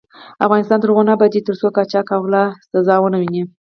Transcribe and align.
افغانستان 0.45 0.77
تر 0.79 0.89
هغو 0.91 1.07
نه 1.07 1.11
ابادیږي، 1.15 1.45
ترڅو 1.47 1.67
قاچاق 1.75 2.07
او 2.15 2.21
غلا 2.25 2.43
سزا 2.71 2.95
ونه 2.99 3.17
ويني. 3.19 3.41